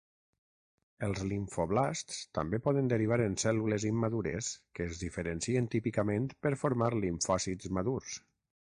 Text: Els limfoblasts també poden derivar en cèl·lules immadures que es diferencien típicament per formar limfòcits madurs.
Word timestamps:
Els 1.07 1.19
limfoblasts 1.31 2.17
també 2.39 2.61
poden 2.69 2.89
derivar 2.95 3.19
en 3.27 3.37
cèl·lules 3.45 3.87
immadures 3.91 4.51
que 4.79 4.89
es 4.89 5.03
diferencien 5.05 5.71
típicament 5.77 6.29
per 6.47 6.57
formar 6.65 6.91
limfòcits 7.07 7.73
madurs. 7.81 8.21